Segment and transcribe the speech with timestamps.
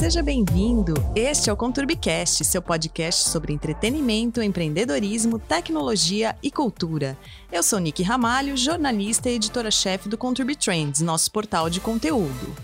[0.00, 0.94] Seja bem-vindo.
[1.14, 7.18] Este é o Conturbicast, seu podcast sobre entretenimento, empreendedorismo, tecnologia e cultura.
[7.52, 12.56] Eu sou Nick Ramalho, jornalista e editora-chefe do Conturbi Trends, nosso portal de conteúdo.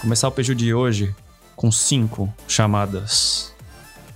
[0.00, 1.14] Começar o Peju de hoje
[1.54, 3.54] com cinco chamadas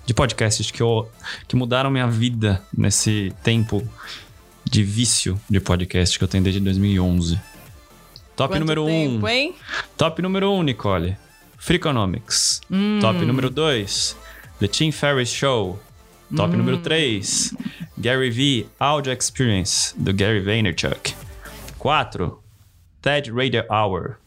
[0.07, 1.07] de podcasts que, eu,
[1.47, 3.87] que mudaram minha vida nesse tempo
[4.65, 7.52] de vício de podcast que eu tenho desde 2011.
[8.37, 9.29] Top Quanto número tempo, um.
[9.29, 9.55] hein?
[9.97, 11.17] Top número um, Nicole.
[11.59, 12.61] Freakonomics.
[12.71, 12.99] Hum.
[13.01, 14.17] Top número dois.
[14.59, 15.79] The Tim Ferriss Show.
[16.35, 17.55] Top número três.
[17.99, 21.15] Gary V Audio Experience, do Gary Vaynerchuk.
[21.79, 22.39] 4.
[23.03, 24.19] TED Radio Hour.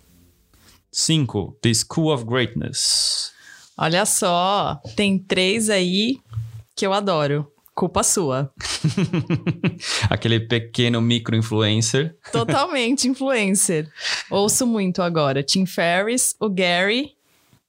[0.91, 1.57] 5.
[1.61, 3.31] The School of Greatness.
[3.77, 6.19] Olha só, tem três aí
[6.75, 7.51] que eu adoro.
[7.75, 8.51] Culpa sua.
[10.09, 12.15] Aquele pequeno micro-influencer.
[12.31, 13.89] Totalmente influencer.
[14.31, 15.43] Ouço muito agora.
[15.43, 17.11] Tim Ferriss, o Gary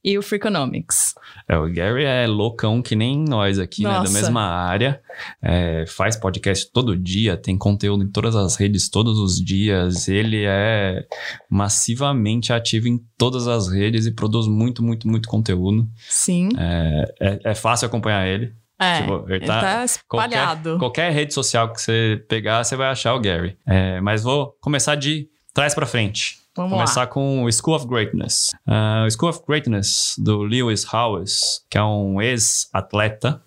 [0.04, 1.12] e o Freakonomics.
[1.48, 3.90] É, o Gary é loucão que nem nós aqui, né?
[3.90, 4.12] Da Nossa.
[4.12, 5.00] mesma área.
[5.42, 10.06] É, faz podcast todo dia, tem conteúdo em todas as redes todos os dias.
[10.06, 11.04] Ele é
[11.50, 15.88] massivamente ativo em todas as redes e produz muito, muito, muito conteúdo.
[16.08, 16.50] Sim.
[16.56, 18.54] É, é- é fácil acompanhar ele.
[18.78, 20.62] É, Tipo, ele ele tá- tá espalhado.
[20.62, 23.56] Qualquer, qualquer rede social que você pegar, você vai achar o Gary.
[23.66, 26.38] É, mas vou começar de trás pra frente.
[26.55, 27.06] Vamos começar lá.
[27.06, 28.52] com o School of Greatness.
[28.66, 33.42] Ah, o School of Greatness, do Lewis Howes, que é um ex-atleta,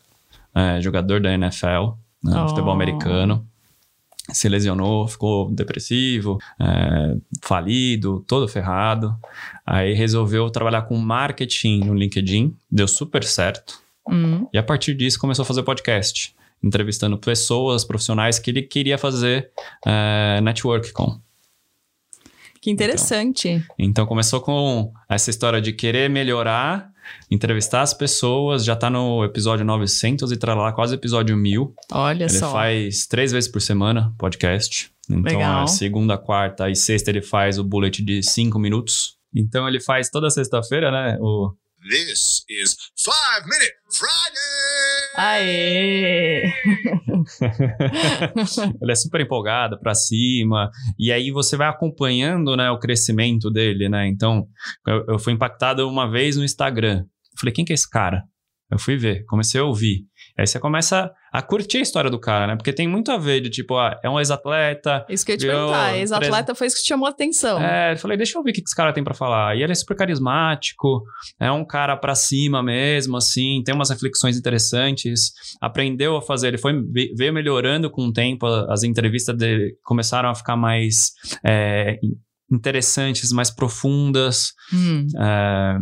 [0.54, 2.50] é, jogador da NFL, né, Oh.
[2.50, 3.46] futebol americano.
[4.32, 9.16] Se lesionou, ficou depressivo, é, falido, todo ferrado.
[9.66, 13.80] Aí resolveu trabalhar com marketing no LinkedIn, deu super certo.
[14.12, 18.98] Hum, E a partir disso começou a fazer podcast, entrevistando pessoas, profissionais que ele queria
[18.98, 19.50] fazer
[19.86, 21.20] é, network com.
[22.62, 23.66] que interessante.
[23.78, 26.92] Então começou com essa história de querer melhorar,
[27.32, 31.74] entrevistar as pessoas, já tá no episódio 900 e tá lá quase episódio 1000.
[31.92, 32.52] Olha ele só.
[32.52, 34.92] faz três vezes por semana podcast.
[35.10, 35.64] Então, Legal.
[35.64, 39.18] a segunda, quarta e sexta ele faz o bullet de cinco minutos.
[39.34, 41.18] Então, ele faz toda sexta-feira, né?
[41.20, 41.52] O,
[41.88, 45.16] This is Five Minute Friday!
[45.16, 46.44] Aê!
[48.82, 50.70] ele é super empolgado pra cima.
[50.98, 54.06] E aí você vai acompanhando, né, o crescimento dele, né?
[54.08, 54.46] Então,
[54.86, 57.06] eu, eu fui impactado uma vez no Instagram.
[57.40, 58.26] Falei, quem que é esse cara?
[58.70, 60.06] Eu fui ver, comecei a ouvir.
[60.40, 62.56] Aí você começa a curtir a história do cara, né?
[62.56, 65.06] Porque tem muito a ver de tipo, ah, é um ex-atleta.
[65.10, 65.98] Isso que eu ia te Virou perguntar.
[65.98, 67.62] Ex-atleta foi isso que te chamou a atenção.
[67.62, 69.56] É, eu falei, deixa eu ver o que esse cara tem pra falar.
[69.58, 71.04] E ele é super carismático,
[71.40, 75.32] é um cara pra cima mesmo, assim, tem umas reflexões interessantes.
[75.62, 80.30] Aprendeu a fazer, ele foi ve- veio melhorando com o tempo, as entrevistas dele começaram
[80.30, 81.12] a ficar mais
[81.46, 82.16] é, in-
[82.52, 84.54] interessantes, mais profundas.
[84.74, 85.78] Hum, É,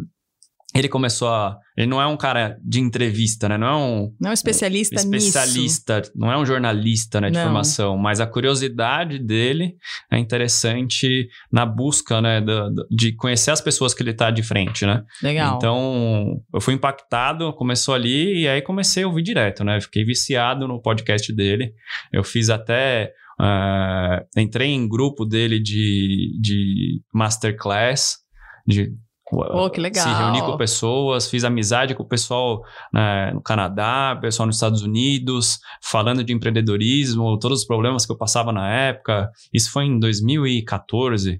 [0.75, 1.57] ele começou a.
[1.77, 3.57] Ele não é um cara de entrevista, né?
[3.57, 5.15] Não é um não é um especialista, nisso.
[5.27, 7.43] especialista, não é um jornalista né, de Não.
[7.43, 9.75] formação, mas a curiosidade dele
[10.11, 14.43] é interessante na busca né, da- da- de conhecer as pessoas que ele está de
[14.43, 15.03] frente, né?
[15.23, 15.55] Legal.
[15.57, 19.79] Então, eu fui impactado, começou ali e aí comecei a ouvir direto, né?
[19.79, 21.73] Fiquei viciado no podcast dele.
[22.11, 23.13] Eu fiz até.
[23.39, 28.17] ah, entrei em grupo dele de, de masterclass,
[28.65, 28.91] de
[29.29, 30.03] Pô, que legal.
[30.07, 32.61] se reunir com pessoas, fiz amizade com o pessoal
[32.93, 38.17] né, no Canadá, pessoal nos Estados Unidos, falando de empreendedorismo, todos os problemas que eu
[38.17, 39.29] passava na época.
[39.53, 41.39] Isso foi em 2014.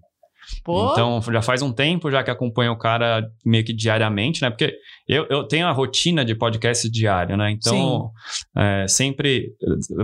[0.64, 4.50] Pô, Então, já faz um tempo já que acompanho o cara meio que diariamente, né?
[4.50, 4.74] Porque
[5.06, 7.52] eu, eu tenho a rotina de podcast diário, né?
[7.52, 8.12] Então,
[8.58, 9.50] é, sempre,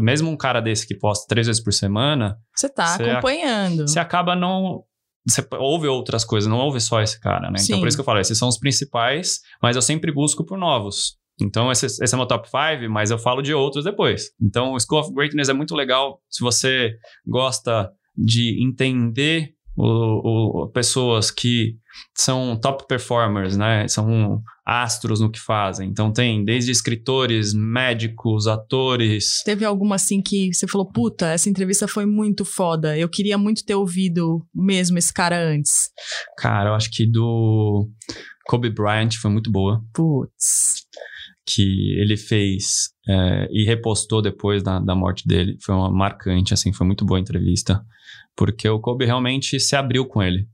[0.02, 3.88] mesmo um cara desse que posta três vezes por semana, você tá ac- acompanhando.
[3.88, 4.84] você acaba não.
[5.28, 7.58] Você ouve outras coisas, não ouve só esse cara, né?
[7.58, 7.74] Sim.
[7.74, 10.58] Então, por isso que eu falo, esses são os principais, mas eu sempre busco por
[10.58, 11.18] novos.
[11.42, 14.32] Então, esse, esse é meu top 5, mas eu falo de outros depois.
[14.42, 16.94] Então, o School of Greatness é muito legal se você
[17.26, 21.76] gosta de entender o, o- pessoas que
[22.16, 23.88] são top performers, né?
[23.88, 25.90] São astros no que fazem.
[25.90, 31.88] Então, tem desde escritores, médicos, atores, Teve alguma assim que você falou, puta, essa entrevista
[31.88, 32.98] foi muito foda.
[32.98, 35.90] Eu queria muito ter ouvido mesmo esse cara antes.
[36.38, 37.90] Cara, eu acho que do
[38.46, 40.86] Kobe Bryant foi muito boa, Putz.
[41.46, 45.58] que ele fez é, e repostou depois da, da morte dele.
[45.62, 47.82] Foi uma marcante, assim, foi muito boa a entrevista,
[48.36, 50.48] porque o Kobe realmente se abriu com ele.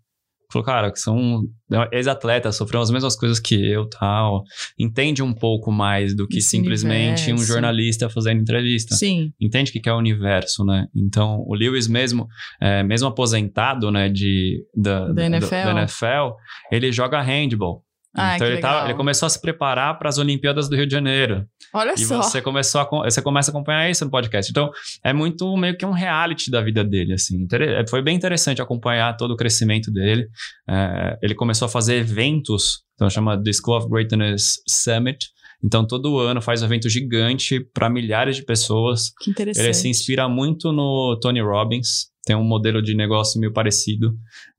[0.52, 1.44] falou, cara, que são
[1.92, 4.44] ex-atletas, sofreram as mesmas coisas que eu, tal.
[4.80, 7.54] Entende um pouco mais do que Esse simplesmente um universo.
[7.54, 8.96] jornalista fazendo entrevista.
[8.96, 9.32] Sim.
[9.40, 10.88] Entende o que é o universo, né?
[10.96, 12.28] Então, o Lewis mesmo,
[12.60, 15.50] é, mesmo aposentado, né, de, da, Da NFL.
[15.52, 16.36] da NFL,
[16.72, 17.84] ele joga handball.
[18.16, 21.46] Ah, então ele, ele começou a se preparar para as Olimpíadas do Rio de Janeiro.
[21.74, 22.22] Olha E só.
[22.22, 24.50] você começou a, você começa a acompanhar isso no podcast.
[24.50, 24.72] Então,
[25.04, 27.46] é muito meio que um reality da vida dele, assim.
[27.54, 30.28] É, Foi bem interessante acompanhar todo o crescimento dele.
[30.68, 35.28] É, ele começou a fazer eventos, então chama The School of Greatness Summit.
[35.64, 39.12] Então, todo ano faz um evento gigante para milhares de pessoas.
[39.22, 39.66] Que interessante.
[39.66, 42.08] Ele se inspira muito no Tony Robbins.
[42.30, 44.12] Tem um modelo de negócio meio parecido.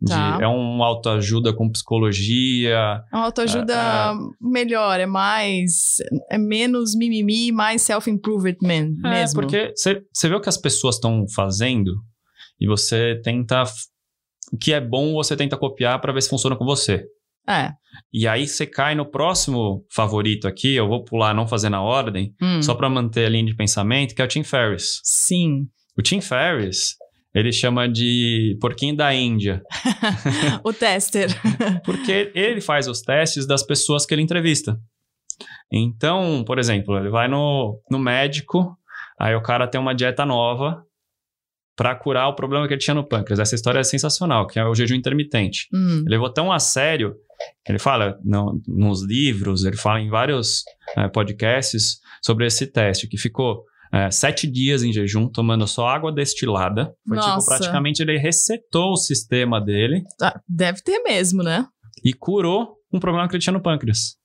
[0.02, 0.38] de- Tá.
[0.43, 5.99] É um autoajuda com psicologia, É uma autoajuda É, melhor, é mais.
[6.28, 9.40] É menos mimimi, mais self-improvement É, mesmo.
[9.40, 11.94] porque você vê o que as pessoas estão fazendo
[12.61, 13.62] e você tenta.
[14.52, 17.05] O que é bom você tenta copiar para ver se funciona com você.
[17.49, 17.70] É.
[18.12, 22.34] E aí você cai no próximo favorito aqui, eu vou pular, não fazer na ordem,
[22.43, 25.00] Hum, só para manter a linha de pensamento, que é o Tim Ferriss.
[25.05, 25.66] Sim.
[25.99, 26.94] O Tim Ferriss,
[27.34, 29.62] ele chama de porquinho da Índia,
[30.64, 31.28] o tester.
[31.84, 34.78] porque ele faz os testes das pessoas que ele entrevista.
[35.72, 38.76] Então, por exemplo, ele vai no, no médico,
[39.18, 40.84] aí o cara tem uma dieta nova
[41.76, 43.38] para curar o problema que ele tinha no pâncreas.
[43.38, 45.66] Essa história é sensacional, que é o jejum intermitente.
[45.72, 47.14] Hum, Ele levou tão a sério,
[47.66, 50.62] ele fala no- nos livros, ele fala em vários
[50.96, 56.12] eh, podcasts sobre esse teste, que ficou eh, sete dias em jejum, tomando só água
[56.12, 56.94] destilada.
[57.06, 57.46] Foi tipo, Nossa.
[57.46, 61.66] praticamente ele resetou o sistema dele tá, deve ter mesmo, né?
[62.04, 64.16] e curou um problema que ele tinha no pâncreas.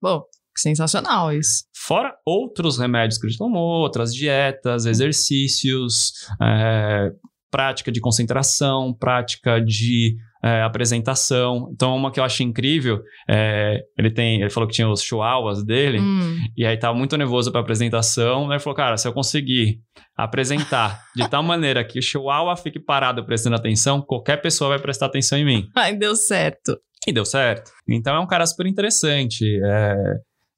[0.00, 0.22] Bom,
[0.56, 1.64] sensacional isso.
[1.74, 6.12] Fora outros remédios que ele tomou, outras dietas, exercícios,
[6.42, 7.10] é,
[7.50, 10.16] prática de concentração, prática de
[10.46, 11.68] é, apresentação.
[11.72, 15.64] Então, uma que eu acho incrível, é, ele tem, ele falou que tinha os chihuahuas
[15.64, 18.54] dele, Hum, e aí tava muito nervoso para apresentação, né?
[18.56, 19.80] Ele falou, cara, se eu conseguir
[20.16, 25.06] apresentar de tal maneira que o chihuahua fique parado prestando atenção, qualquer pessoa vai prestar
[25.06, 25.68] atenção em mim.
[25.76, 26.76] Ai, deu certo.
[27.06, 27.70] E deu certo.
[27.88, 29.44] Então é um cara super interessante.
[29.64, 29.94] é,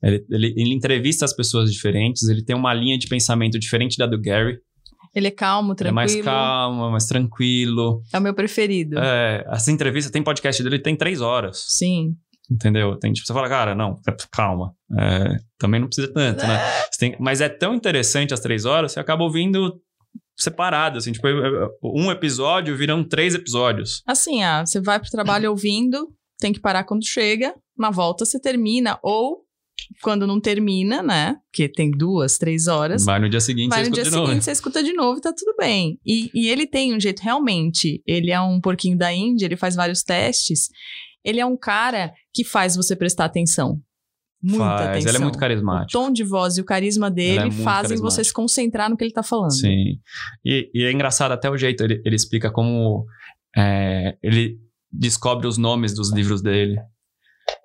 [0.02, 4.06] ele, ele- ele entrevista as pessoas diferentes, ele tem uma linha de pensamento diferente da
[4.06, 4.58] do Gary.
[5.14, 5.94] Ele é calmo, Ele é tranquilo.
[5.94, 8.02] mais calmo, mais tranquilo.
[8.12, 8.98] É o meu preferido.
[8.98, 11.64] É, essa entrevista tem podcast dele, tem três horas.
[11.68, 12.14] Sim.
[12.50, 12.96] Entendeu?
[12.98, 14.00] Tem, tipo, você fala, cara, não,
[14.32, 14.72] calma.
[14.98, 16.58] é, também não precisa tanto, né?
[16.98, 19.80] Tem- mas é tão interessante as três horas, você acaba ouvindo
[20.36, 21.26] separado, assim, tipo,
[21.82, 24.02] um episódio viram três episódios.
[24.06, 26.08] Assim, ah, você vai pro trabalho ouvindo,
[26.38, 29.44] tem que parar quando chega, na volta você termina, ou
[30.02, 31.36] quando não termina, né?
[31.50, 33.04] Porque tem duas, três horas.
[33.04, 34.26] Vai no dia seguinte, Vai você no escuta dia de novo.
[34.28, 35.98] seguinte, você escuta de novo e tá tudo bem.
[36.04, 39.74] E, e ele tem um jeito, realmente, ele é um porquinho da Índia, ele faz
[39.74, 40.68] vários testes.
[41.24, 43.80] Ele é um cara que faz você prestar atenção.
[44.40, 45.10] Muita Faz, atenção.
[45.10, 45.90] ele é muito O carismático.
[46.00, 49.02] tom de voz e o carisma Ele dele é fazem você se concentrar no que
[49.02, 49.50] ele tá falando.
[49.52, 49.98] Sim.
[50.44, 53.04] E, e é engraçado até o jeito, ele, ele explica como
[53.56, 54.56] é, ele
[54.92, 56.76] descobre os nomes dos livros dele.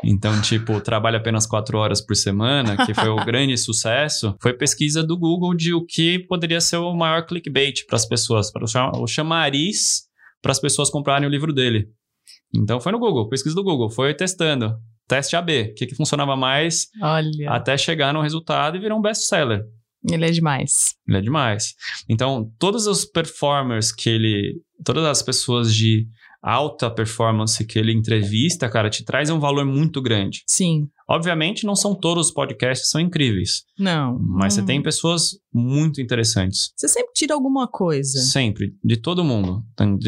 [0.04, 4.36] Então, tipo, trabalha apenas quatro horas por semana, que foi o grande sucesso.
[4.42, 8.52] Foi pesquisa do Google de o que poderia ser o maior clickbait para as pessoas,
[8.52, 10.04] para o chama- o chamariz
[10.42, 11.88] para as pessoas comprarem o livro dele.
[12.54, 14.76] Então, foi no Google, pesquisa do Google, foi testando.
[15.08, 19.02] Teste AB, o que, que funcionava mais, Olha, até chegar no resultado e virar um
[19.02, 19.64] best-seller.
[20.10, 20.96] ele é demais.
[21.08, 21.74] Ele é demais.
[22.10, 24.62] Então, todos os performers que ele.
[24.86, 26.06] Todas as pessoas de
[26.44, 30.44] alta performance que ele entrevista, cara, te traz um valor muito grande.
[30.46, 30.90] Sim.
[31.10, 34.18] Obviamente, não são todos os podcasts que são incríveis, Não.
[34.20, 34.66] mas você Hum.
[34.66, 36.72] tem pessoas muito interessantes.
[36.76, 38.20] Você sempre tira alguma coisa.
[38.20, 39.64] Sempre, de todo mundo.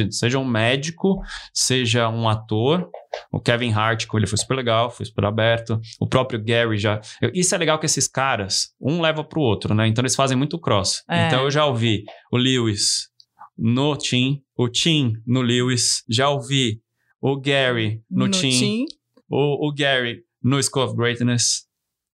[0.10, 1.20] Seja um médico,
[1.54, 2.90] seja um ator.
[3.32, 5.80] O Kevin Hart, com ele foi super legal, foi super aberto.
[6.00, 7.00] O próprio Gary já.
[7.34, 9.88] Isso é legal que esses caras, um leva pro outro, né?
[9.88, 11.04] Então eles fazem muito cross.
[11.10, 11.28] É.
[11.28, 13.10] Então eu já ouvi o Lewis
[13.58, 16.82] no Tim, o Tim no Lewis, já ouvi
[17.22, 18.86] o Gary no, Tim, Tim.
[19.30, 21.66] O, o Gary no School of Greatness.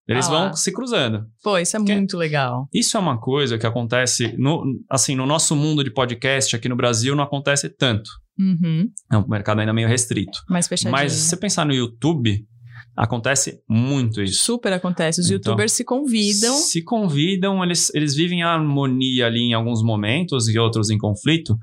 [0.07, 0.43] Eles Ah lá.
[0.45, 1.25] vão se cruzando.
[1.43, 2.67] Pô, isso é Que- muito legal.
[2.73, 6.75] Isso é uma coisa que acontece no, assim, no nosso mundo de podcast aqui no
[6.75, 8.09] Brasil não acontece tanto.
[8.39, 8.89] Uhum.
[9.11, 10.39] É um mercado ainda meio restrito.
[10.49, 10.91] Mais fechadinho.
[10.91, 12.43] Mas se você pensar no YouTube,
[12.95, 14.43] acontece muito isso.
[14.43, 15.21] Super acontece.
[15.21, 16.53] Os Então, youtubers se convidam.
[16.55, 21.57] Se convidam, eles, eles vivem a harmonia ali em alguns momentos e outros em conflito,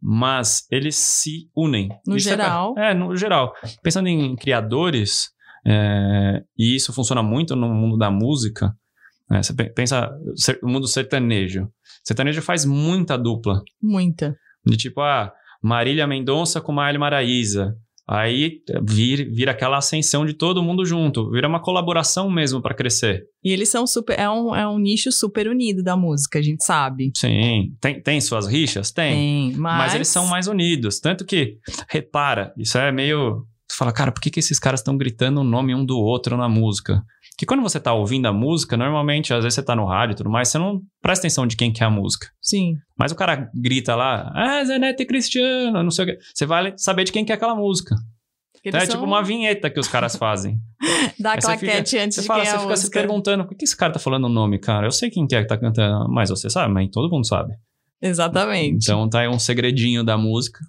[0.00, 1.88] mas eles se unem.
[2.06, 2.74] No Isso é- geral.
[2.78, 3.52] É, no geral.
[3.82, 5.30] Pensando em criadores,
[5.66, 8.74] é, e isso funciona muito no mundo da música,
[9.30, 10.10] né, você pe- pensa
[10.62, 11.68] o mundo sertanejo.
[12.02, 13.62] Sertanejo faz muita dupla.
[13.82, 14.36] Muita.
[14.66, 15.32] De tipo, ah,
[15.62, 17.76] Marília Mendonça com Maília Maraíza.
[18.12, 23.22] Aí vira, vira aquela ascensão de todo mundo junto, vira uma colaboração mesmo para crescer.
[23.44, 24.18] E eles são super.
[24.18, 27.12] É um, é um nicho super unido da música, a gente sabe.
[27.16, 27.72] Sim.
[27.80, 28.90] Tem, tem suas rixas?
[28.90, 29.14] Tem.
[29.14, 29.78] Tem, mas.
[29.78, 30.98] Mas eles são mais unidos.
[30.98, 33.46] Tanto que, repara, isso é meio.
[33.70, 36.36] Você fala, cara, por que, que esses caras estão gritando o nome um do outro
[36.36, 37.00] na música?
[37.40, 40.16] Que quando você tá ouvindo a música, normalmente, às vezes você tá no rádio e
[40.16, 42.26] tudo mais, você não presta atenção de quem que é a música.
[42.38, 42.74] Sim.
[42.98, 46.18] Mas o cara grita lá, ah, Zenete Cristiano, não sei o quê.
[46.34, 47.96] Você vai saber de quem que é aquela música.
[48.62, 50.58] Então é são- tipo uma vinheta que os caras fazem.
[51.18, 53.00] Dá Aí claquete fica- antes Você de fala, quem é você a fica se música.
[53.00, 54.86] perguntando, por que esse cara tá falando o nome, cara?
[54.86, 57.54] Eu sei quem que é que tá cantando, mas você sabe, mas todo mundo sabe.
[58.02, 58.84] Exatamente.
[58.84, 60.60] Então tá aí um segredinho da música.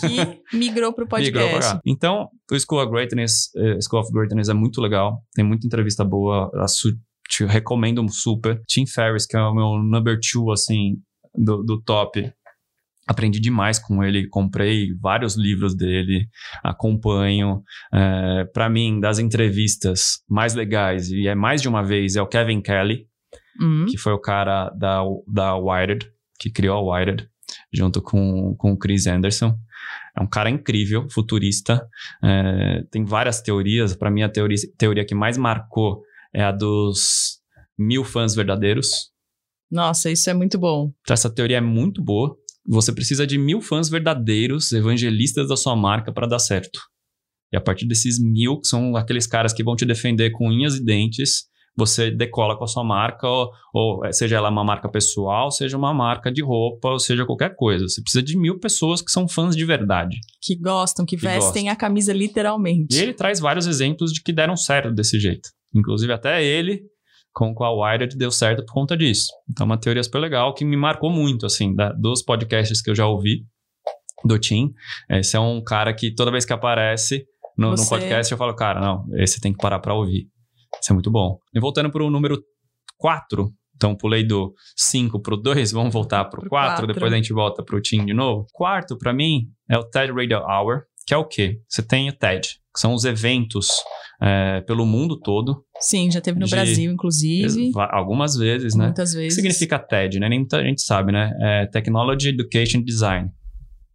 [0.00, 0.16] Que
[0.56, 1.80] migrou Migrou pra podcast.
[1.84, 5.22] Então, o School of Greatness, eh, School of Greatness é muito legal.
[5.34, 6.50] Tem muita entrevista boa.
[6.54, 6.96] a su-
[7.28, 8.60] te recomendo super.
[8.68, 10.96] Tim Ferriss, que é o meu number two, assim,
[11.34, 12.30] do, do top.
[13.06, 16.26] Aprendi demais com ele, comprei vários livros dele,
[16.62, 17.62] acompanho.
[17.92, 22.26] É, para mim, das entrevistas mais legais, e é mais de uma vez, é o
[22.26, 23.06] Kevin Kelly,
[23.60, 23.86] Hum.
[23.88, 27.28] que foi o cara da, da Wired, que criou a Wired,
[27.74, 29.58] junto com, com o Chris Anderson.
[30.16, 31.86] É um cara incrível, futurista.
[32.22, 33.94] É, tem várias teorias.
[33.96, 36.02] Para mim, a teoria, teoria que mais marcou
[36.32, 37.40] é a dos
[37.78, 39.12] mil fãs verdadeiros.
[39.70, 40.92] Nossa, isso é muito bom.
[41.02, 42.36] Então, essa teoria é muito boa.
[42.66, 46.80] Você precisa de mil fãs verdadeiros, evangelistas da sua marca para dar certo.
[47.52, 50.76] E a partir desses mil, que são aqueles caras que vão te defender com unhas
[50.76, 51.44] e dentes,
[51.76, 55.92] você decola com a sua marca, ou, ou seja ela uma marca pessoal, seja uma
[55.92, 57.88] marca de roupa, ou seja qualquer coisa.
[57.88, 60.16] Você precisa de mil pessoas que são fãs de verdade.
[60.40, 61.68] Que gostam, que, Que vestem gostam.
[61.72, 62.96] a camisa literalmente.
[62.96, 65.48] E ele traz vários exemplos de que deram certo desse jeito.
[65.74, 66.82] Inclusive, até ele,
[67.32, 69.26] com, com a Wired, deu certo por conta disso.
[69.50, 72.90] Então, é uma teoria super legal que me marcou muito, assim, da- dos podcasts que
[72.90, 73.44] eu já ouvi
[74.24, 74.72] do Tim.
[75.10, 77.26] Esse é um cara que toda vez que aparece
[77.58, 80.28] no, no Você- podcast, eu falo, cara, não, esse tem que parar pra ouvir.
[80.84, 81.38] Isso é muito bom.
[81.54, 82.38] E voltando pro número
[82.98, 86.86] 4, então pulei do 5 pro 2, vamos voltar pro Pro 4, quatro.
[86.86, 88.46] depois a gente volta pro Tim de novo.
[88.52, 91.58] Quarto, pra mim, é o TED Radio Hour, que é o quê?
[91.66, 93.68] Você tem o TED, que são os eventos
[94.22, 97.72] é, pelo mundo todo, Sim, já teve no De- Brasil, inclusive.
[97.74, 98.84] algumas vezes, né?
[98.86, 99.34] Muitas O que vezes.
[99.34, 100.28] significa TED, né?
[100.28, 101.32] Nem muita gente sabe, né?
[101.40, 103.28] É Technology, Education Design.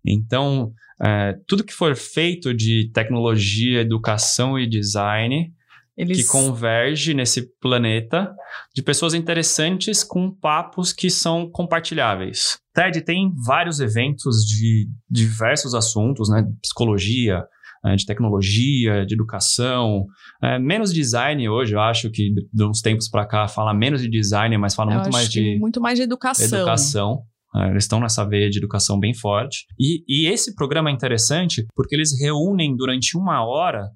[0.05, 5.51] Então, é, tudo que for feito de tecnologia, educação e design
[5.99, 6.17] Eles...
[6.17, 8.33] que converge nesse planeta
[8.73, 12.57] de pessoas interessantes com papos que são compartilháveis.
[12.73, 16.47] TED tem vários eventos de diversos assuntos, né?
[16.61, 17.43] Psicologia,
[17.85, 20.05] eh, de tecnologia, de educação,
[20.41, 24.09] eh, menos design hoje, eu acho que de uns tempos para cá fala menos de
[24.09, 26.59] design, mas fala Eu muito mais de muito mais de educação.
[26.59, 27.23] educação.
[27.55, 29.65] É, Eles estão nessa veia de educação bem forte.
[29.79, 33.89] E, e esse programa é interessante porque eles reúnem durante uma hora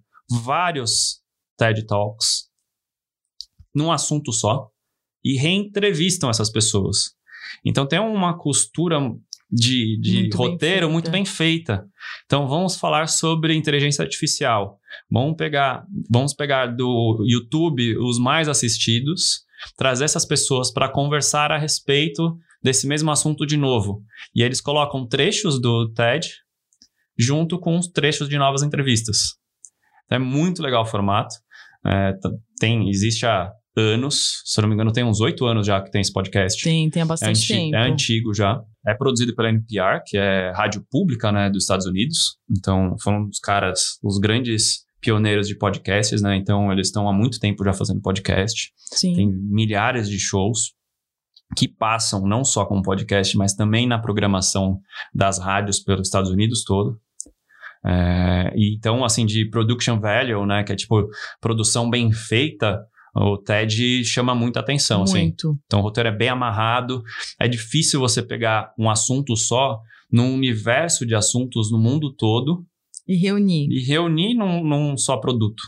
[0.44, 1.23] vários
[1.58, 2.50] TED Talks
[3.74, 4.70] num assunto só
[5.24, 7.12] e reentrevistam essas pessoas.
[7.66, 9.00] Então tem uma costura
[9.52, 10.92] de, de Muito bem roteiro feita.
[10.92, 11.86] muito bem feita.
[12.26, 14.80] Então vamos falar sobre inteligência artificial.
[15.10, 19.44] Vamos pegar, vamos pegar do YouTube os mais assistidos,
[19.78, 24.02] trazer essas pessoas para conversar a respeito desse mesmo assunto de novo.
[24.34, 26.30] E eles colocam trechos do TED
[27.18, 29.38] junto com os trechos de novas entrevistas.
[30.06, 31.36] Então é muito legal o formato.
[31.86, 32.14] É,
[32.60, 35.90] tem, existe há anos, se eu não me engano, tem uns oito anos já que
[35.92, 36.64] tem esse podcast.
[36.64, 37.76] Tem, tem há É, bastante anti- tempo.
[37.76, 38.62] é antigo já.
[38.86, 42.38] É produzido pela NPR, que é rádio pública né, dos Estados Unidos.
[42.50, 46.36] Então, foram os caras, os grandes pioneiros de podcasts, né?
[46.36, 48.72] Então, eles estão há muito tempo já fazendo podcast.
[48.78, 49.14] Sim.
[49.14, 50.74] Tem milhares de shows
[51.58, 54.80] que passam não só como podcast, mas também na programação
[55.14, 57.00] das rádios pelos Estados Unidos todo.
[57.86, 60.64] É, e então, assim, de production value, né?
[60.64, 61.08] Que é tipo
[61.42, 62.80] produção bem feita,
[63.16, 65.20] o TED chama muita atenção, assim.
[65.24, 65.58] Muito.
[65.66, 67.04] Então o roteiro é bem amarrado.
[67.40, 69.80] É difícil você pegar um assunto só
[70.12, 72.64] num universo de assuntos no mundo todo
[73.08, 73.68] E reunir.
[73.70, 75.62] e reunir num, num só produto.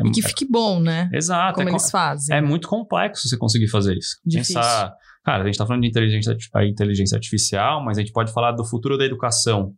[0.00, 1.08] É, E que é- fique bom, né?
[1.12, 1.54] exato.
[1.56, 2.36] Como é, eles fazem.
[2.36, 4.16] é muito complexo você conseguir fazer isso.
[4.24, 4.56] Difícil.
[4.56, 4.92] Pensar,
[5.24, 8.64] cara, a gente está falando de inteligência, inteligência artificial, mas a gente pode falar do
[8.64, 9.72] futuro da educação.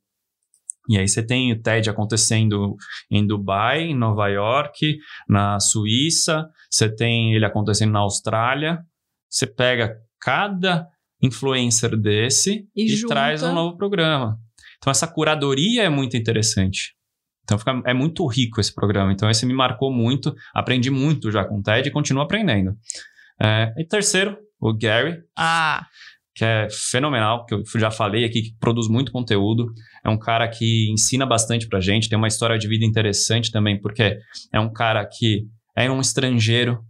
[0.88, 2.76] E aí você tem o TED acontecendo
[3.10, 4.98] em Dubai, em Nova York,
[5.28, 8.80] na Suíça, você tem ele acontecendo na Austrália.
[9.30, 10.86] Você pega cada
[11.22, 13.14] influencer desse E e, junta.
[13.14, 14.38] traz um novo programa.
[14.78, 16.94] Então essa curadoria é muito interessante.
[17.44, 19.12] Então fica, é muito rico esse programa.
[19.12, 22.76] Então esse me marcou muito, aprendi muito já com o TED e continuo aprendendo.
[23.40, 25.18] É, e terceiro, o Gary.
[25.36, 25.86] Ah,
[26.34, 29.72] que é fenomenal, que eu já falei aqui, que produz muito conteúdo.
[30.04, 33.80] É um cara que ensina bastante pra gente, tem uma história de vida interessante também,
[33.80, 34.18] porque
[34.52, 36.84] é um cara que é um estrangeiro,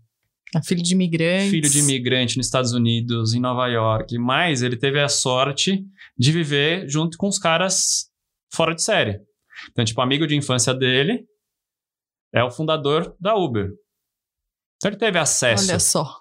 [0.54, 1.50] É filho de imigrante.
[1.50, 5.84] filho de imigrante nos Estados Unidos, em Nova York, mas ele teve a sorte
[6.16, 8.06] de viver junto com os caras
[8.52, 9.20] fora de série.
[9.70, 11.24] Então, tipo, amigo de infância dele
[12.32, 13.70] é o fundador da Uber.
[14.76, 16.18] Então ele teve acesso Olha só.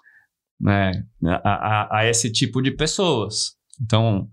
[0.60, 0.92] Né,
[1.26, 3.52] a, a- a esse tipo de pessoas.
[3.82, 4.28] Então,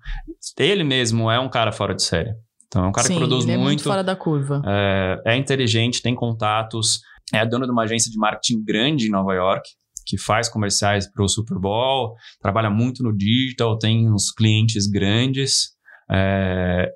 [0.58, 2.32] ele mesmo é um cara fora de série.
[2.68, 4.62] Então, é um cara Sim, que produz ele é muito muito, fora da curva.
[4.66, 7.02] é, é inteligente, tem contatos,
[7.34, 9.68] é dono de uma agência de marketing grande em Nova York,
[10.06, 15.70] que faz comerciais para o Super Bowl, trabalha muito no digital, tem uns clientes grandes,
[16.10, 16.90] é,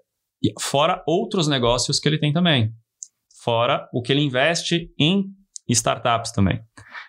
[0.43, 2.71] e fora outros negócios que ele tem também.
[3.43, 5.25] Fora o que ele investe em
[5.69, 6.59] startups também.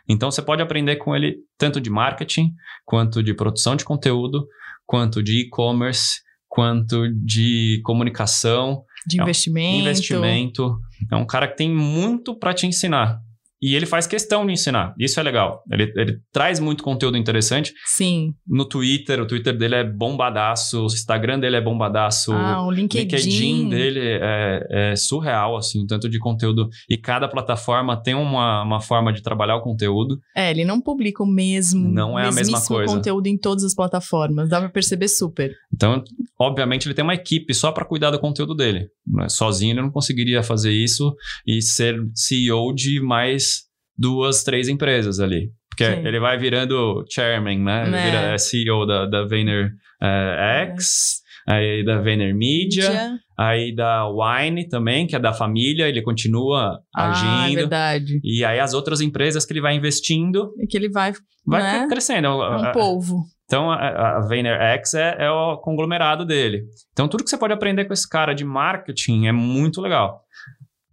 [0.08, 2.52] Então você pode aprender com ele tanto de marketing,
[2.84, 4.46] quanto de produção de conteúdo,
[4.86, 9.80] quanto de e-commerce, quanto de comunicação, De é um investimento.
[9.80, 10.78] investimento.
[11.10, 13.20] É um cara que tem muito para te ensinar.
[13.66, 14.94] E ele faz questão de ensinar.
[14.96, 15.64] Isso é legal.
[15.68, 17.74] Ele, ele traz muito conteúdo interessante.
[17.84, 18.32] Sim.
[18.46, 22.30] No Twitter, o Twitter dele é bombadaço, o Instagram dele é bombadaço.
[22.32, 23.02] Ah, o o LinkedIn.
[23.16, 26.68] LinkedIn dele é, é surreal, assim, tanto de conteúdo.
[26.88, 30.20] E cada plataforma tem uma, uma forma de trabalhar o conteúdo.
[30.36, 31.88] É, ele não publica o mesmo.
[31.88, 32.94] Não é a mesma coisa.
[32.94, 34.48] conteúdo em todas as plataformas.
[34.48, 35.52] Dá pra perceber super.
[35.74, 36.04] Então,
[36.38, 38.88] obviamente, ele tem uma equipe só para cuidar do conteúdo dele.
[39.04, 39.28] né?
[39.28, 43.55] Sozinho ele não conseguiria fazer isso e ser CEO de mais
[43.98, 45.50] duas, três empresas ali.
[45.70, 46.06] Porque Sim.
[46.06, 47.82] ele vai virando chairman, né?
[47.82, 48.04] Ele Né.
[48.06, 49.72] vira é, CEO da, da Vayner
[50.02, 56.00] eh, X, aí da Vayner Media, aí da Wine também, que é da família, ele
[56.02, 57.10] continua Ah, é
[57.44, 57.56] agindo.
[57.58, 58.20] verdade.
[58.24, 61.12] e aí as outras empresas que ele vai investindo, É que ele vai.
[61.46, 61.86] vai né?
[61.88, 62.26] crescendo.
[62.26, 63.24] É um polvo.
[63.44, 66.64] Então, a, a Vayner X é, é o conglomerado dele.
[66.92, 70.20] Então, tudo que você pode aprender com esse cara de marketing é muito legal.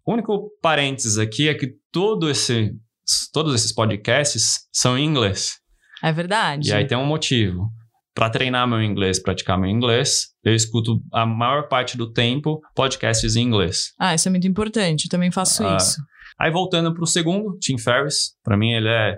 [0.06, 2.74] O único parênteses aqui é que todo esse,
[3.32, 5.58] todos esses podcasts são em inglês.
[6.02, 6.70] É verdade.
[6.70, 7.70] E aí tem um motivo.
[8.16, 13.36] Para treinar meu inglês, praticar meu inglês, eu escuto a maior parte do tempo podcasts
[13.36, 13.92] em inglês.
[14.00, 15.06] Ah, isso é muito importante.
[15.06, 15.98] Eu também faço Ah, isso.
[16.40, 19.16] Aí voltando para o segundo, Tim Ferriss, para mim ele é,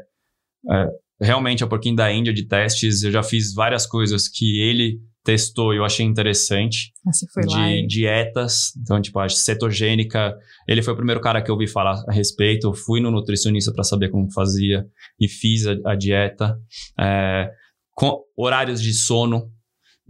[0.71, 0.88] é
[1.19, 3.04] realmente um pouquinho da Índia de testes.
[3.04, 7.67] Eu já fiz várias coisas que ele testou e eu achei interessante Você foi lá.
[7.67, 8.71] de e- dietas.
[8.81, 10.33] Então, tipo, a cetogênica,
[10.67, 12.67] ele foi o primeiro cara que eu ouvi falar a respeito.
[12.67, 14.85] Eu fui no nutricionista para saber como fazia
[15.19, 16.55] e fiz a, a dieta.
[16.99, 17.49] É,
[17.93, 19.49] com horários de sono,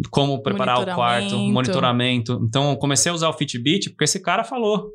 [0.10, 2.40] como preparar o quarto, Monitoramento.
[2.46, 4.90] Então, comecei a usar o Fitbit porque esse cara falou.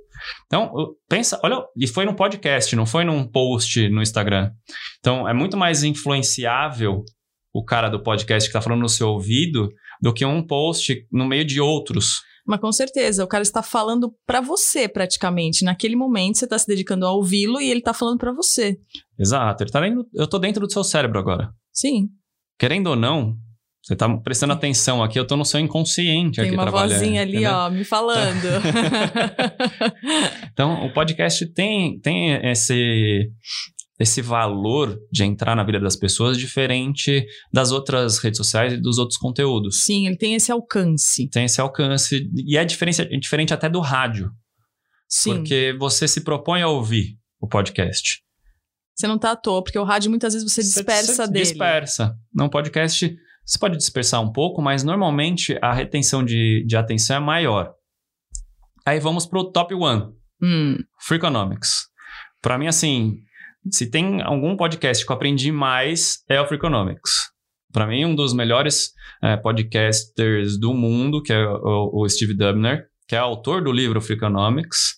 [0.47, 0.71] Então,
[1.09, 4.51] pensa, olha, e foi num podcast, não foi num post no Instagram.
[4.99, 7.03] Então, é muito mais influenciável
[7.55, 9.71] o cara do podcast que está falando no seu ouvido
[10.01, 12.23] do que um post no meio de outros.
[12.47, 15.65] Mas com certeza, o cara está falando pra você praticamente.
[15.65, 18.79] Naquele momento, você tá se dedicando a ouvi-lo e ele tá falando pra você.
[19.19, 19.63] Exato.
[19.63, 21.51] Ele tá dentro, eu tô dentro do seu cérebro agora.
[21.73, 22.09] Sim.
[22.59, 23.37] Querendo ou não,
[23.83, 27.39] você tá prestando atenção aqui, eu tô no seu inconsciente Tem aqui uma vozinha ali,
[27.39, 27.53] entendeu?
[27.53, 28.47] ó, me falando.
[30.53, 33.31] Então, o podcast tem, tem esse,
[34.01, 38.97] esse valor de entrar na vida das pessoas diferente das outras redes sociais e dos
[38.97, 39.85] outros conteúdos.
[39.85, 41.29] Sim, ele tem esse alcance.
[41.29, 42.27] Tem esse alcance.
[42.35, 44.31] E é diferente, é diferente até do rádio.
[45.07, 45.35] Sim.
[45.35, 48.23] Porque você se propõe a ouvir o podcast.
[48.97, 51.45] Você não tá à toa, porque o rádio muitas vezes você dispersa Você dele.
[51.45, 52.17] Dispersa.
[52.35, 57.21] Num podcast, você pode dispersar um pouco, mas normalmente a retenção de, de atenção é
[57.21, 57.75] maior.
[58.87, 60.15] Aí vamos pro top one.
[60.43, 61.89] Hum, Freakonomics.
[62.41, 63.19] Pra mim, assim,
[63.69, 67.31] se tem algum podcast que eu aprendi mais, é o Freakonomics.
[67.73, 68.93] Pra mim, um dos melhores
[69.23, 74.01] eh, podcasters do mundo, que é o, o Steve Dubner, que é autor do livro
[74.01, 74.95] Freakonomics.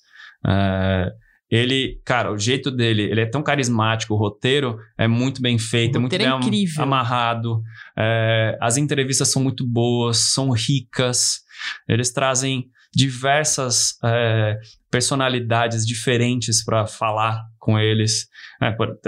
[0.46, 1.12] Eh,
[1.50, 5.96] ele, cara, o jeito dele, ele é tão carismático, o roteiro é muito bem feito,
[5.96, 6.82] é muito bem é incrível.
[6.82, 7.62] amarrado.
[7.98, 11.40] eh, as entrevistas são muito boas, são ricas.
[11.86, 14.58] Eles trazem diversas eh,
[14.90, 18.26] personalidades diferentes para falar com eles.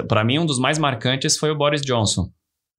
[0.09, 2.31] para mim, um dos mais marcantes foi o Boris Johnson.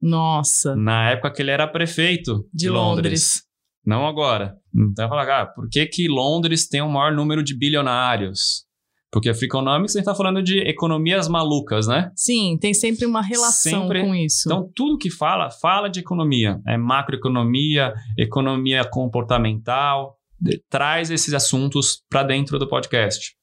[0.01, 0.75] nossa.
[0.75, 3.05] Na época que ele era prefeito De de, Londres.
[3.05, 3.41] Londres.
[3.85, 4.55] Não agora.
[4.73, 8.65] Então eu falo, ah, por que, que Londres tem o maior número de bilionários?
[9.11, 12.11] Porque a Freakonomics a gente tá falando de economias malucas, né?
[12.15, 14.01] Sim, tem sempre uma relação Sempre.
[14.01, 14.41] com isso.
[14.45, 16.59] Então, tudo que fala, fala de economia.
[16.67, 23.35] É macroeconomia, economia comportamental, de- traz esses assuntos para dentro do podcast.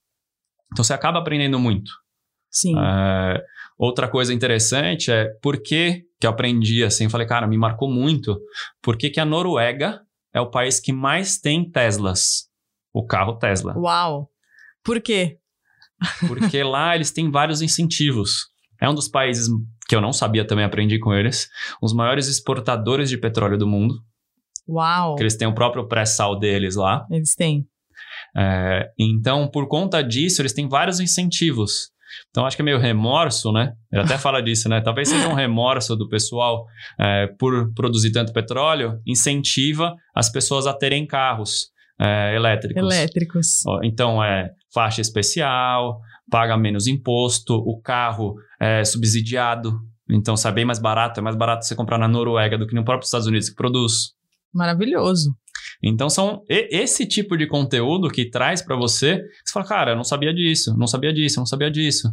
[0.72, 1.90] Então, você acaba aprendendo muito.
[2.50, 2.74] Sim.
[2.78, 3.42] É,
[3.78, 8.38] outra coisa interessante é por que que eu aprendi assim, falei, cara, me marcou muito,
[8.80, 10.00] por que que a Noruega
[10.32, 12.48] é o país que mais tem Teslas,
[12.92, 13.76] o carro Tesla.
[13.76, 14.30] Uau!
[14.84, 15.38] Por quê?
[16.28, 18.48] Porque lá eles têm vários incentivos.
[18.80, 19.48] É um dos países
[19.88, 21.48] que eu não sabia também, aprendi com eles,
[21.82, 23.94] os maiores exportadores de petróleo do mundo.
[24.68, 25.16] Uau!
[25.16, 27.04] Que eles têm o próprio pré-sal deles lá.
[27.10, 27.66] Eles têm.
[28.36, 31.90] É, então, por conta disso, eles têm vários incentivos.
[32.30, 33.72] Então, acho que é meio remorso, né?
[33.90, 34.80] Ele até fala disso, né?
[34.80, 36.64] Talvez seja um remorso do pessoal
[36.98, 41.70] é, por produzir tanto petróleo, incentiva as pessoas a terem carros
[42.00, 42.82] é, elétricos.
[42.82, 43.62] Elétricos.
[43.82, 49.78] Então, é faixa especial, paga menos imposto, o carro é subsidiado.
[50.10, 51.20] Então, sai bem mais barato.
[51.20, 54.12] É mais barato você comprar na Noruega do que no próprio Estados Unidos que produz.
[54.52, 55.34] Maravilhoso.
[55.82, 60.04] Então são esse tipo de conteúdo que traz pra você, você fala, cara, eu não
[60.04, 62.08] sabia disso, não sabia disso, não sabia disso.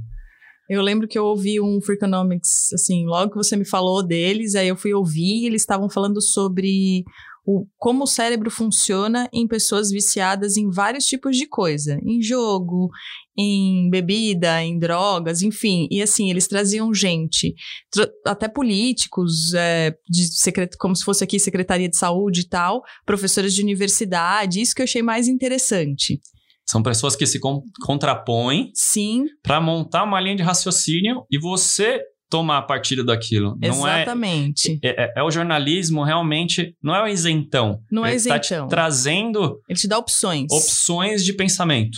[0.70, 4.68] Eu lembro que eu ouvi um Freakonomics, assim, logo que você me falou deles, aí
[4.68, 7.04] eu fui ouvir e eles estavam falando sobre
[7.46, 12.00] o, como o cérebro funciona em pessoas viciadas em vários tipos de coisa.
[12.04, 12.90] Em jogo,
[13.38, 15.88] em bebida, em drogas, enfim.
[15.90, 17.56] E assim, eles traziam gente,
[17.92, 22.82] tra- até políticos, é, de secret, como se fosse aqui Secretaria de Saúde e tal,
[23.06, 26.20] professores de universidade, isso que eu achei mais interessante.
[26.66, 32.00] São pessoas que se con- contrapõem Sim, pra montar uma linha de raciocínio e você
[32.30, 33.58] tomar partido daquilo.
[33.62, 34.80] Não é, exatamente.
[34.84, 37.80] é, é- é o jornalismo realmente, não é o isentão.
[37.92, 38.68] Não é Ele tá te isentão.
[38.68, 40.48] trazendo Ele te dá opções.
[40.52, 41.98] opções de pensamento.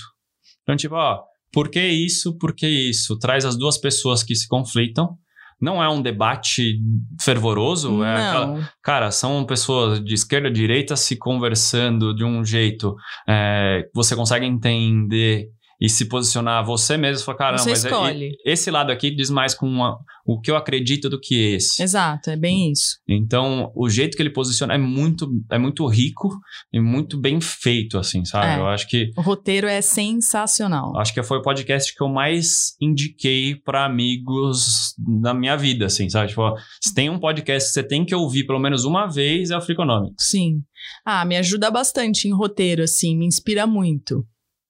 [0.63, 1.19] Então, tipo, ó,
[1.51, 3.17] por que isso, por que isso?
[3.19, 5.17] Traz as duas pessoas que se conflitam.
[5.59, 6.79] Não é um debate
[7.21, 12.43] fervoroso, é aquela, Não, Cara, são pessoas de esquerda e direita se conversando de um
[12.43, 12.95] jeito
[13.29, 15.47] é, você consegue entender
[15.81, 17.25] e se posicionar você mesmo.
[17.25, 18.29] Fala, caramba, Você mas é- escolhe.
[18.45, 21.81] esse lado aqui diz mais com uma- o que eu acredito do que esse.
[21.81, 22.97] exato, é bem isso.
[23.09, 26.29] Então, o jeito que ele posiciona é muito, é muito rico
[26.71, 28.45] e muito bem feito, assim, sabe?
[28.45, 28.59] É.
[28.59, 30.95] Eu acho que O roteiro é sensacional.
[30.97, 36.07] Acho que foi o podcast que eu mais indiquei pra amigos na minha vida, assim,
[36.09, 36.29] sabe?
[36.29, 39.57] Tipo, se tem um podcast que você tem que ouvir pelo menos uma vez, é
[39.57, 40.27] o Freakonomics.
[40.29, 40.61] Sim.
[41.05, 44.23] Ah, me ajuda bastante em roteiro, assim, me inspira muito.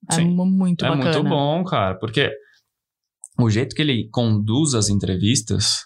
[0.10, 0.30] É Sim.
[0.36, 1.12] mu- muito é bacana.
[1.20, 2.32] muito bom, cara, porque
[3.40, 5.86] o jeito que ele conduz as entrevistas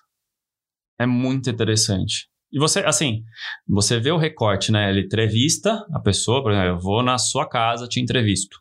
[1.00, 2.28] é muito interessante.
[2.52, 3.24] E você, assim,
[3.68, 4.90] você vê o recorte, né?
[4.90, 8.58] Ele entrevista a pessoa, por exemplo, eu vou na sua casa, te entrevisto.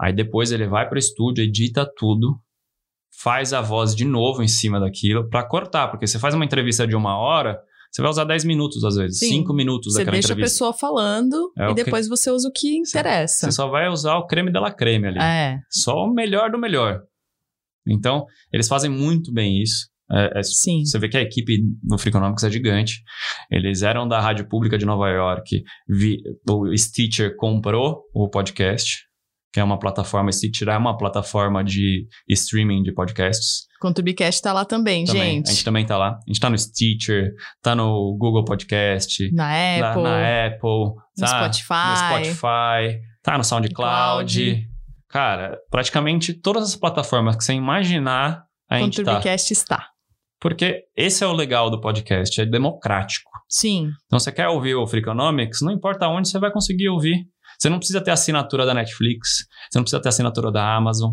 [0.00, 2.40] Aí depois ele vai para o estúdio, edita tudo,
[3.20, 6.86] faz a voz de novo em cima daquilo para cortar, porque você faz uma entrevista
[6.86, 7.60] de uma hora,
[7.92, 9.28] você vai usar 10 minutos às vezes, Sim.
[9.28, 10.54] 5 minutos Você daquela deixa a entrevista.
[10.54, 13.46] pessoa falando É e o que- depois você usa o que interessa.
[13.46, 15.18] Você só vai usar o creme dela creme ali.
[15.20, 17.02] É, Só o melhor do melhor.
[17.86, 19.88] Então, eles fazem muito bem isso.
[20.10, 20.84] É- é- sim.
[20.84, 23.02] você vê que a equipe no Freakonomics é gigante.
[23.50, 25.62] Eles eram da Rádio Pública de Nova York.
[25.88, 29.04] Vi- o Stitcher comprou o podcast,
[29.52, 30.32] que é uma plataforma.
[30.32, 33.66] Stitcher é uma plataforma de streaming de podcasts.
[33.80, 35.22] Conturbicast tá lá também, Também.
[35.36, 35.48] gente.
[35.48, 36.10] A gente também tá lá.
[36.10, 40.94] A gente tá no Stitcher, tá no Google Podcast, Na na, Apple, na Apple, no
[41.18, 41.90] tá Spotify.
[41.90, 44.34] no Spotify, tá no SoundCloud.
[44.44, 44.68] Cloud.
[45.08, 49.12] Cara, praticamente todas as plataformas que você imaginar, a gente tá.
[49.12, 49.88] Conturbicast está.
[50.40, 53.30] Porque esse é o legal do podcast, é democrático.
[53.48, 57.26] Sim, Então, você quer ouvir o Freakonomics, não importa onde você vai conseguir ouvir.
[57.62, 61.12] Você não precisa ter assinatura da Netflix, você não precisa ter assinatura da Amazon.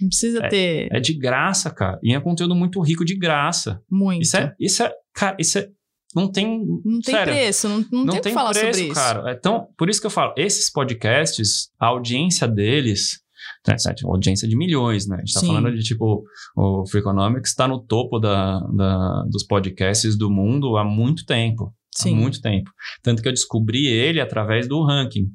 [0.00, 1.98] não precisa ter É de graça, cara.
[2.04, 3.80] E é conteúdo muito rico de graça.
[3.90, 4.22] muito.
[4.22, 5.68] Isso é, isso é, cara, isso é,
[6.14, 8.94] não tem, Não tem sério, preço, não, não, tem o que falar preço, sobre isso.
[8.94, 9.32] cara.
[9.32, 13.18] Então, por isso que eu falo, esses podcasts, a audiência deles,
[13.66, 14.06] né, certo?
[14.08, 15.16] audiência de milhões, né?
[15.16, 15.48] A gente tá Sim.
[15.48, 16.22] falando de tipo,
[16.56, 21.74] o Freakonomics está no topo da, da- dos podcasts do mundo há muito tempo.
[21.94, 22.14] Sim.
[22.14, 22.70] Há muito tempo.
[23.02, 25.26] Tanto que eu descobri ele através do ranking.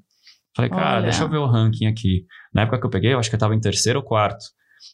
[0.55, 1.03] Falei, cara, Olha.
[1.03, 2.25] deixa eu ver o ranking aqui.
[2.53, 4.43] Na época que eu peguei, eu acho que eu tava em terceiro ou quarto.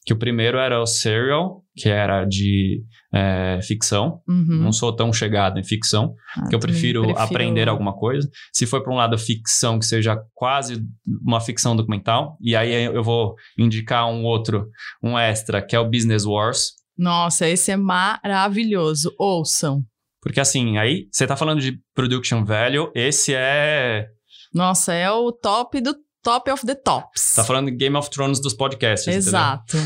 [0.06, 4.22] Que o primeiro era o Serial, que era de é, ficção.
[4.28, 4.62] Uhum.
[4.62, 8.30] Não sou tão chegado em ficção, Ah, porque eu também prefiro, aprender alguma coisa.
[8.54, 10.84] Se for para um lado ficção que seja quase
[11.26, 14.68] uma ficção documental, e aí eu vou indicar um outro,
[15.04, 16.74] um extra, que é o Business Wars.
[16.98, 19.14] Nossa, esse é maravilhoso.
[19.18, 19.84] Ouçam.
[20.22, 24.08] Porque assim, aí você tá falando de production value, esse é.
[24.54, 27.34] Nossa, é o top do top of the tops.
[27.36, 29.08] Tá falando de Game of Thrones dos podcasts.
[29.08, 29.78] Exato.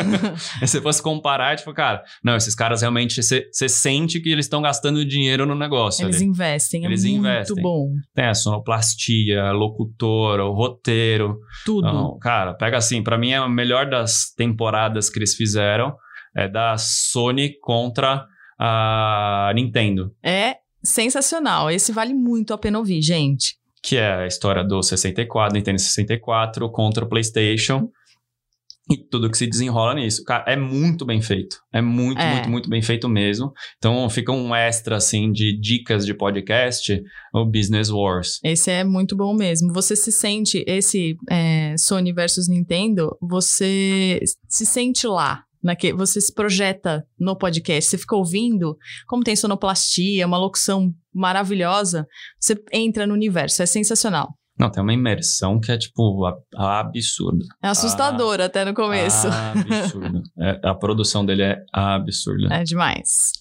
[0.60, 4.60] Se você fosse comparar, tipo, cara, não, esses caras realmente, você sente que eles estão
[4.60, 6.04] gastando dinheiro no negócio.
[6.04, 6.24] Eles ali.
[6.24, 7.62] investem, é Eles muito investem.
[7.62, 7.92] bom.
[8.14, 11.38] Tem a sonoplastia, locutor, o roteiro.
[11.64, 11.86] Tudo.
[11.86, 15.94] Então, cara, pega assim, pra mim é a melhor das temporadas que eles fizeram.
[16.36, 18.26] é da Sony contra
[18.58, 20.12] a Nintendo.
[20.22, 21.70] É sensacional.
[21.70, 23.54] Esse vale muito a pena ouvir, gente.
[23.86, 27.88] Que é a história do 64, Nintendo 64 contra o PlayStation
[28.90, 30.24] e tudo que se desenrola nisso.
[30.24, 31.56] Cara, é muito bem feito.
[31.72, 32.34] É muito, É.
[32.34, 33.52] muito, muito bem feito mesmo.
[33.78, 37.00] Então fica um extra, assim, de dicas de podcast,
[37.34, 38.38] o Business Wars.
[38.44, 39.72] Esse é muito bom mesmo.
[39.72, 45.42] Você se sente, esse é, Sony versus Nintendo, você se sente lá.
[45.62, 48.76] Naque, você se projeta no podcast, você fica ouvindo,
[49.08, 52.06] como tem sonoplastia, uma locução maravilhosa,
[52.38, 54.28] você entra no universo, é sensacional.
[54.58, 57.44] Não, tem uma imersão que é, tipo, a- a absurda.
[57.62, 59.26] É assustador até no começo.
[59.28, 60.22] Absurdo.
[60.38, 62.54] É, a produção dele é absurda.
[62.54, 63.32] É demais.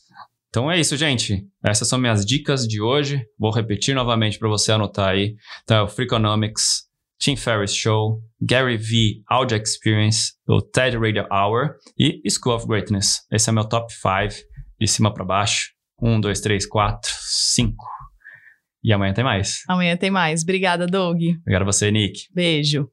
[0.49, 1.45] Então é isso, gente.
[1.63, 3.21] Essas são minhas dicas de hoje.
[3.39, 5.35] Vou repetir novamente para você anotar aí.
[5.63, 6.83] Então é o Freakonomics,
[7.19, 13.21] Tim Ferriss Show, Gary V Audio Experience, o TED Radio Hour e School of Greatness.
[13.31, 14.43] Esse é meu top 5,
[14.79, 15.69] de cima para baixo.
[16.01, 17.86] Um, dois, três, quatro, cinco.
[18.84, 19.63] E amanhã tem mais.
[19.67, 20.43] Amanhã tem mais.
[20.43, 21.17] Obrigada, Doug.
[21.41, 22.27] Obrigado a você, Nick.
[22.34, 22.89] Beijo.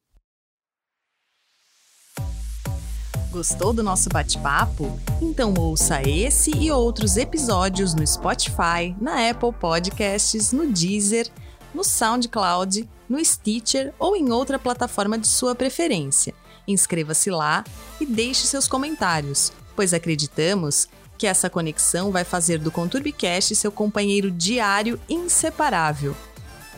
[3.30, 4.98] Gostou do nosso bate-papo?
[5.20, 11.30] Então ouça esse e outros episódios no Spotify, na Apple Podcasts, no Deezer,
[11.74, 16.34] no SoundCloud, no Stitcher ou em outra plataforma de sua preferência.
[16.68, 17.64] Inscreva-se lá
[18.00, 20.88] e deixe seus comentários, pois acreditamos
[21.22, 26.16] que essa conexão vai fazer do Conturbicast seu companheiro diário inseparável.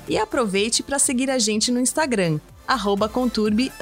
[0.07, 3.73] E aproveite para seguir a gente no Instagram, arroba conturbe.